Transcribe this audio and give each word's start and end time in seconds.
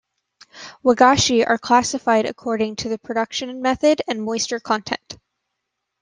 "Wagashi" 0.83 1.45
are 1.47 1.59
classified 1.59 2.25
according 2.25 2.75
to 2.77 2.89
the 2.89 2.97
production 2.97 3.61
method 3.61 4.01
and 4.07 4.23
moisture 4.23 4.59
content. 4.59 5.19